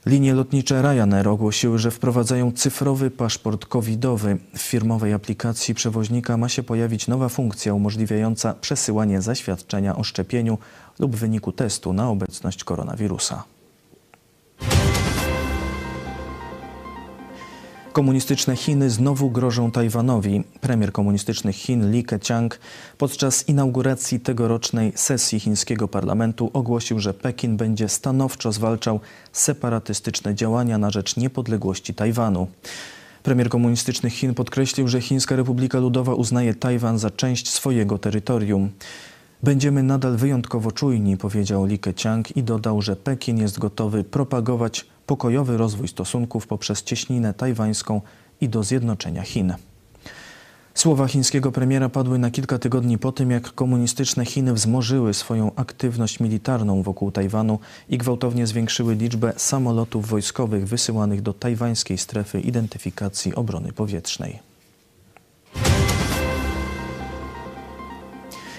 Linie 0.06 0.34
lotnicze 0.34 0.82
Ryanair 0.82 1.28
ogłosiły, 1.28 1.78
że 1.78 1.90
wprowadzają 1.90 2.52
cyfrowy 2.52 3.10
paszport 3.10 3.66
covidowy. 3.66 4.38
W 4.56 4.60
firmowej 4.60 5.12
aplikacji 5.12 5.74
przewoźnika 5.74 6.36
ma 6.36 6.48
się 6.48 6.62
pojawić 6.62 7.08
nowa 7.08 7.28
funkcja 7.28 7.74
umożliwiająca 7.74 8.54
przesyłanie 8.54 9.22
zaświadczenia 9.22 9.96
o 9.96 10.04
szczepieniu 10.04 10.58
lub 10.98 11.16
wyniku 11.16 11.52
testu 11.52 11.92
na 11.92 12.10
obecność 12.10 12.64
koronawirusa. 12.64 13.53
Komunistyczne 17.94 18.56
Chiny 18.56 18.90
znowu 18.90 19.30
grożą 19.30 19.70
Tajwanowi. 19.70 20.44
Premier 20.60 20.92
komunistycznych 20.92 21.56
Chin 21.56 21.90
Li 21.90 22.04
Keqiang 22.04 22.58
podczas 22.98 23.48
inauguracji 23.48 24.20
tegorocznej 24.20 24.92
sesji 24.94 25.40
chińskiego 25.40 25.88
parlamentu 25.88 26.50
ogłosił, 26.52 27.00
że 27.00 27.14
Pekin 27.14 27.56
będzie 27.56 27.88
stanowczo 27.88 28.52
zwalczał 28.52 29.00
separatystyczne 29.32 30.34
działania 30.34 30.78
na 30.78 30.90
rzecz 30.90 31.16
niepodległości 31.16 31.94
Tajwanu. 31.94 32.46
Premier 33.22 33.48
komunistycznych 33.48 34.12
Chin 34.12 34.34
podkreślił, 34.34 34.88
że 34.88 35.00
Chińska 35.00 35.36
Republika 35.36 35.78
Ludowa 35.78 36.14
uznaje 36.14 36.54
Tajwan 36.54 36.98
za 36.98 37.10
część 37.10 37.50
swojego 37.50 37.98
terytorium. 37.98 38.70
Będziemy 39.42 39.82
nadal 39.82 40.16
wyjątkowo 40.16 40.72
czujni, 40.72 41.16
powiedział 41.16 41.64
Li 41.64 41.78
Keqiang 41.78 42.36
i 42.36 42.42
dodał, 42.42 42.82
że 42.82 42.96
Pekin 42.96 43.38
jest 43.38 43.58
gotowy 43.58 44.04
propagować 44.04 44.86
pokojowy 45.06 45.56
rozwój 45.56 45.88
stosunków 45.88 46.46
poprzez 46.46 46.82
cieśninę 46.82 47.34
tajwańską 47.34 48.00
i 48.40 48.48
do 48.48 48.62
zjednoczenia 48.62 49.22
Chin. 49.22 49.54
Słowa 50.74 51.06
chińskiego 51.08 51.52
premiera 51.52 51.88
padły 51.88 52.18
na 52.18 52.30
kilka 52.30 52.58
tygodni 52.58 52.98
po 52.98 53.12
tym, 53.12 53.30
jak 53.30 53.52
komunistyczne 53.52 54.24
Chiny 54.24 54.54
wzmożyły 54.54 55.14
swoją 55.14 55.54
aktywność 55.56 56.20
militarną 56.20 56.82
wokół 56.82 57.10
Tajwanu 57.10 57.58
i 57.88 57.98
gwałtownie 57.98 58.46
zwiększyły 58.46 58.94
liczbę 58.94 59.32
samolotów 59.36 60.08
wojskowych 60.08 60.68
wysyłanych 60.68 61.22
do 61.22 61.32
tajwańskiej 61.32 61.98
strefy 61.98 62.40
identyfikacji 62.40 63.34
obrony 63.34 63.72
powietrznej. 63.72 64.38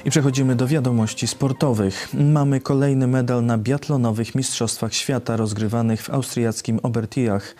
I 0.05 0.09
przechodzimy 0.09 0.55
do 0.55 0.67
wiadomości 0.67 1.27
sportowych. 1.27 2.09
Mamy 2.13 2.59
kolejny 2.59 3.07
medal 3.07 3.45
na 3.45 3.57
biatlonowych 3.57 4.35
Mistrzostwach 4.35 4.93
Świata 4.93 5.37
rozgrywanych 5.37 6.01
w 6.01 6.09
austriackim 6.09 6.79
Obertiach. 6.83 7.55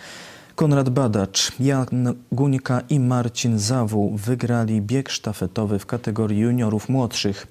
Konrad 0.55 0.89
Badacz, 0.89 1.51
Jan 1.59 2.13
Guńka 2.31 2.81
i 2.89 2.99
Marcin 2.99 3.59
Zawół 3.59 4.17
wygrali 4.17 4.81
bieg 4.81 5.09
sztafetowy 5.09 5.79
w 5.79 5.85
kategorii 5.85 6.39
juniorów 6.39 6.89
młodszych. 6.89 7.47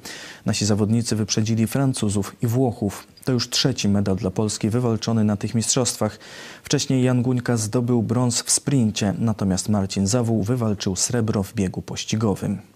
Nasi 0.47 0.67
zawodnicy 0.67 1.17
wyprzedzili 1.17 1.67
Francuzów 1.67 2.37
i 2.43 2.47
Włochów. 2.47 3.07
To 3.25 3.33
już 3.33 3.51
trzeci 3.51 3.89
medal 3.89 4.17
dla 4.17 4.31
Polski 4.31 4.71
wywalczony 4.71 5.25
na 5.25 5.37
tych 5.37 5.55
mistrzostwach. 5.55 6.19
Wcześniej 6.63 7.05
Jan 7.05 7.23
Guńka 7.23 7.57
zdobył 7.57 8.03
brąz 8.03 8.43
w 8.43 8.51
sprincie, 8.51 9.15
natomiast 9.19 9.69
Marcin 9.69 10.07
Zawół 10.07 10.43
wywalczył 10.43 10.97
srebro 10.97 11.43
w 11.43 11.55
biegu 11.55 11.83
pościgowym. 11.83 12.74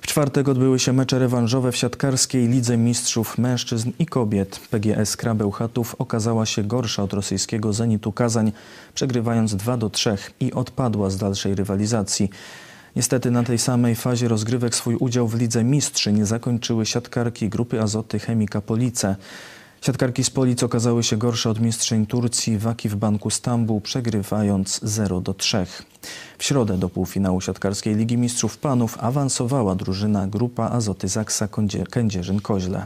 W 0.00 0.06
czwartek 0.06 0.48
odbyły 0.48 0.78
się 0.78 0.92
mecze 0.92 1.18
rewanżowe 1.18 1.72
w 1.72 1.76
siatkarskiej 1.76 2.48
Lidze 2.48 2.76
Mistrzów 2.76 3.38
Mężczyzn 3.38 3.90
i 3.98 4.06
Kobiet. 4.06 4.60
PGS 4.70 5.16
Krabełchatów 5.16 5.94
okazała 5.98 6.46
się 6.46 6.64
gorsza 6.64 7.02
od 7.02 7.12
rosyjskiego 7.12 7.72
Zenitu 7.72 8.12
Kazań, 8.12 8.52
przegrywając 8.94 9.56
2 9.56 9.76
do 9.76 9.90
3 9.90 10.16
i 10.40 10.52
odpadła 10.52 11.10
z 11.10 11.16
dalszej 11.16 11.54
rywalizacji. 11.54 12.30
Niestety 12.96 13.30
na 13.30 13.42
tej 13.42 13.58
samej 13.58 13.94
fazie 13.94 14.28
rozgrywek 14.28 14.74
swój 14.74 14.94
udział 14.94 15.28
w 15.28 15.34
Lidze 15.34 15.64
Mistrzy 15.64 16.12
nie 16.12 16.26
zakończyły 16.26 16.86
siatkarki 16.86 17.48
grupy 17.48 17.80
Azoty 17.80 18.18
Chemika 18.18 18.60
Police. 18.60 19.16
Siatkarki 19.82 20.24
z 20.24 20.30
Polic 20.30 20.62
okazały 20.62 21.02
się 21.02 21.16
gorsze 21.16 21.50
od 21.50 21.60
mistrzyń 21.60 22.06
Turcji 22.06 22.58
Waki 22.58 22.88
w 22.88 22.96
Banku 22.96 23.30
Stambuł, 23.30 23.80
przegrywając 23.80 24.80
0 24.82 25.20
do 25.20 25.34
3. 25.34 25.66
W 26.38 26.44
środę 26.44 26.78
do 26.78 26.88
półfinału 26.88 27.40
siatkarskiej 27.40 27.94
Ligi 27.94 28.16
Mistrzów 28.16 28.58
Panów 28.58 28.98
awansowała 29.00 29.74
drużyna 29.74 30.26
grupa 30.26 30.70
Azoty 30.70 31.08
Zaksa 31.08 31.46
Kędzierzyn-Koźle. 31.46 32.84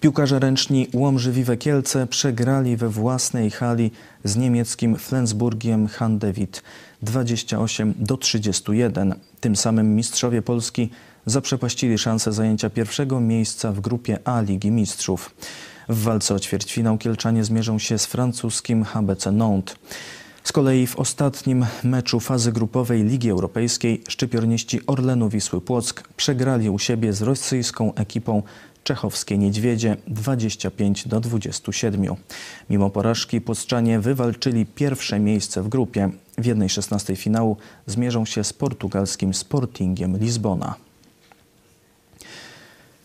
Piłkarze 0.00 0.38
ręczni 0.38 0.88
Łomży 0.94 1.32
Kielce 1.58 2.06
przegrali 2.06 2.76
we 2.76 2.88
własnej 2.88 3.50
hali 3.50 3.90
z 4.24 4.36
niemieckim 4.36 4.96
Flensburgiem 4.96 5.88
Handewit 5.88 6.62
28 7.02 7.94
do 7.96 8.16
31. 8.16 9.14
Tym 9.40 9.56
samym 9.56 9.94
mistrzowie 9.96 10.42
Polski 10.42 10.90
zaprzepaścili 11.26 11.98
szansę 11.98 12.32
zajęcia 12.32 12.70
pierwszego 12.70 13.20
miejsca 13.20 13.72
w 13.72 13.80
grupie 13.80 14.18
A 14.24 14.40
Ligi 14.40 14.70
Mistrzów. 14.70 15.34
W 15.88 16.02
walce 16.02 16.34
o 16.34 16.40
ćwierćfinał 16.40 16.98
Kielczanie 16.98 17.44
zmierzą 17.44 17.78
się 17.78 17.98
z 17.98 18.06
francuskim 18.06 18.84
HBC 18.84 19.32
Nantes. 19.32 19.76
Z 20.44 20.52
kolei 20.52 20.86
w 20.86 20.96
ostatnim 20.96 21.66
meczu 21.84 22.20
fazy 22.20 22.52
grupowej 22.52 23.04
Ligi 23.04 23.30
Europejskiej 23.30 24.02
szczypiorniści 24.08 24.86
Orlenu 24.86 25.28
Wisły 25.28 25.60
Płock 25.60 26.08
przegrali 26.16 26.70
u 26.70 26.78
siebie 26.78 27.12
z 27.12 27.22
rosyjską 27.22 27.94
ekipą 27.94 28.42
czechowskie 28.84 29.38
Niedźwiedzie 29.38 29.96
25 30.06 31.08
do 31.08 31.20
27. 31.20 32.14
Mimo 32.70 32.90
porażki 32.90 33.40
Płocczanie 33.40 34.00
wywalczyli 34.00 34.66
pierwsze 34.66 35.20
miejsce 35.20 35.62
w 35.62 35.68
grupie. 35.68 36.10
W 36.38 36.42
1-16 36.42 37.16
finału 37.16 37.56
zmierzą 37.86 38.24
się 38.24 38.44
z 38.44 38.52
portugalskim 38.52 39.34
Sportingiem 39.34 40.16
Lizbona. 40.16 40.74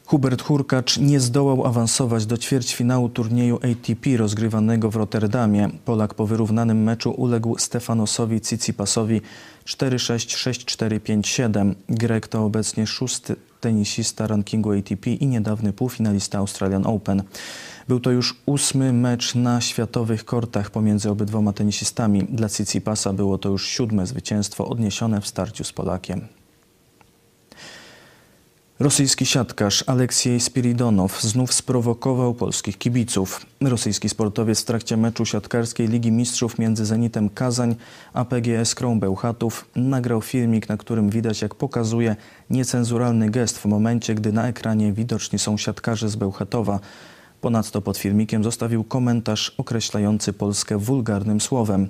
Hubert 0.10 0.42
Hurkacz 0.42 0.98
nie 0.98 1.20
zdołał 1.20 1.66
awansować 1.66 2.26
do 2.26 2.38
ćwierćfinału 2.38 3.10
turnieju 3.10 3.56
ATP 3.56 4.18
rozgrywanego 4.18 4.92
w 4.92 4.96
Rotterdamie. 4.96 5.70
Polak 5.86 6.14
po 6.14 6.28
wyrównanym 6.28 6.84
meczu 6.84 7.12
uległ 7.12 7.58
Stefanosowi 7.58 8.42
Tsitsipasowi 8.42 9.22
4-6, 9.66 10.52
6-4, 10.52 11.00
5-7. 11.00 11.76
Grek 11.90 12.28
to 12.28 12.46
obecnie 12.46 12.88
szósty 12.88 13.36
tenisista 13.62 14.28
rankingu 14.28 14.72
ATP 14.72 15.10
i 15.10 15.28
niedawny 15.28 15.74
półfinalista 15.74 16.38
Australian 16.38 16.88
Open. 16.88 17.24
Był 17.88 18.00
to 18.00 18.12
już 18.12 18.36
ósmy 18.46 18.94
mecz 18.94 19.36
na 19.36 19.62
światowych 19.62 20.26
kortach 20.26 20.70
pomiędzy 20.70 21.10
obydwoma 21.10 21.54
tenisistami. 21.54 22.24
Dla 22.24 22.48
Tsitsipasa 22.48 23.14
było 23.14 23.38
to 23.38 23.50
już 23.50 23.68
siódme 23.68 24.06
zwycięstwo 24.06 24.68
odniesione 24.68 25.22
w 25.22 25.28
starciu 25.28 25.64
z 25.64 25.74
Polakiem. 25.74 26.39
Rosyjski 28.80 29.26
siatkarz 29.26 29.84
Aleksiej 29.88 30.40
Spiridonow 30.40 31.22
znów 31.22 31.54
sprowokował 31.54 32.34
polskich 32.34 32.78
kibiców. 32.78 33.46
Rosyjski 33.62 34.10
sportowiec 34.10 34.62
w 34.62 34.66
trakcie 34.66 34.98
meczu 34.98 35.26
siatkarskiej 35.26 35.88
Ligi 35.88 36.12
Mistrzów 36.12 36.60
między 36.60 36.86
Zenitem 36.86 37.30
Kazań 37.30 37.76
a 38.14 38.26
PGS 38.26 38.76
Krą 38.76 39.00
Bełchatów 39.00 39.66
nagrał 39.76 40.22
filmik, 40.22 40.70
na 40.70 40.78
którym 40.78 41.10
widać 41.10 41.42
jak 41.42 41.56
pokazuje 41.56 42.16
niecenzuralny 42.50 43.30
gest 43.30 43.58
w 43.58 43.66
momencie, 43.66 44.16
gdy 44.16 44.32
na 44.32 44.48
ekranie 44.48 44.94
widoczni 44.94 45.40
są 45.40 45.58
siatkarze 45.58 46.10
z 46.10 46.16
Bełchatowa. 46.16 46.80
Ponadto 47.42 47.82
pod 47.82 47.98
filmikiem 47.98 48.44
zostawił 48.44 48.84
komentarz 48.84 49.56
określający 49.58 50.34
Polskę 50.34 50.78
wulgarnym 50.78 51.42
słowem. 51.42 51.88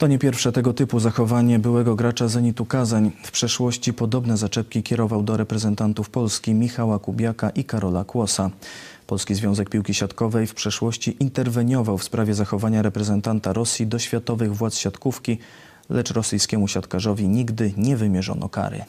To 0.00 0.06
nie 0.06 0.18
pierwsze 0.18 0.52
tego 0.52 0.72
typu 0.72 1.00
zachowanie 1.00 1.58
byłego 1.58 1.96
gracza 1.96 2.28
Zenitu 2.28 2.66
Kazań. 2.66 3.10
W 3.22 3.30
przeszłości 3.30 3.92
podobne 3.92 4.36
zaczepki 4.36 4.82
kierował 4.82 5.22
do 5.22 5.36
reprezentantów 5.36 6.10
Polski 6.10 6.54
Michała 6.54 6.98
Kubiaka 6.98 7.50
i 7.50 7.64
Karola 7.64 8.04
Kłosa. 8.04 8.50
Polski 9.06 9.34
Związek 9.34 9.70
Piłki 9.70 9.94
Siatkowej 9.94 10.46
w 10.46 10.54
przeszłości 10.54 11.16
interweniował 11.20 11.98
w 11.98 12.04
sprawie 12.04 12.34
zachowania 12.34 12.82
reprezentanta 12.82 13.52
Rosji 13.52 13.86
do 13.86 13.98
światowych 13.98 14.56
władz 14.56 14.74
siatkówki, 14.74 15.38
lecz 15.90 16.10
rosyjskiemu 16.10 16.68
siatkarzowi 16.68 17.28
nigdy 17.28 17.72
nie 17.76 17.96
wymierzono 17.96 18.48
kary. 18.48 18.84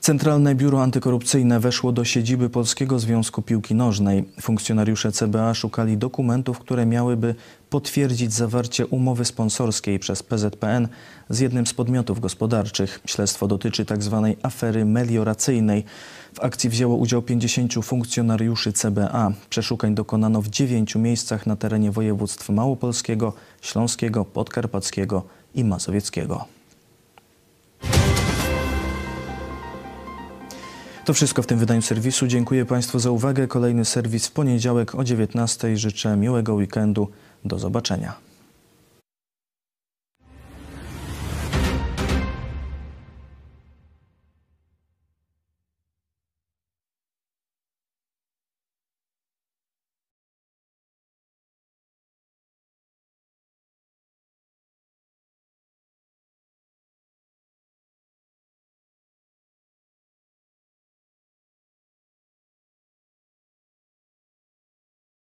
Centralne 0.00 0.54
Biuro 0.54 0.82
Antykorupcyjne 0.82 1.60
weszło 1.60 1.92
do 1.92 2.04
siedziby 2.04 2.50
Polskiego 2.50 2.98
Związku 2.98 3.42
Piłki 3.42 3.74
Nożnej. 3.74 4.24
Funkcjonariusze 4.40 5.12
CBA 5.12 5.54
szukali 5.54 5.96
dokumentów, 5.96 6.58
które 6.58 6.86
miałyby 6.86 7.34
potwierdzić 7.70 8.32
zawarcie 8.32 8.86
umowy 8.86 9.24
sponsorskiej 9.24 9.98
przez 9.98 10.22
PZPN 10.22 10.88
z 11.30 11.38
jednym 11.38 11.66
z 11.66 11.74
podmiotów 11.74 12.20
gospodarczych. 12.20 13.00
Śledztwo 13.06 13.48
dotyczy 13.48 13.84
tzw. 13.84 14.34
Tak 14.34 14.46
afery 14.46 14.84
melioracyjnej. 14.84 15.84
W 16.34 16.40
akcji 16.40 16.70
wzięło 16.70 16.96
udział 16.96 17.22
50 17.22 17.74
funkcjonariuszy 17.84 18.72
CBA. 18.72 19.32
Przeszukań 19.50 19.94
dokonano 19.94 20.42
w 20.42 20.48
dziewięciu 20.48 20.98
miejscach 20.98 21.46
na 21.46 21.56
terenie 21.56 21.90
województw 21.90 22.48
małopolskiego, 22.48 23.32
śląskiego, 23.60 24.24
podkarpackiego 24.24 25.22
i 25.54 25.64
mazowieckiego. 25.64 26.59
To 31.04 31.14
wszystko 31.14 31.42
w 31.42 31.46
tym 31.46 31.58
wydaniu 31.58 31.82
serwisu. 31.82 32.26
Dziękuję 32.26 32.66
Państwu 32.66 32.98
za 32.98 33.10
uwagę. 33.10 33.46
Kolejny 33.46 33.84
serwis 33.84 34.26
w 34.26 34.32
poniedziałek 34.32 34.94
o 34.94 34.98
19:00. 34.98 35.76
Życzę 35.76 36.16
miłego 36.16 36.54
weekendu. 36.54 37.08
Do 37.44 37.58
zobaczenia. 37.58 38.29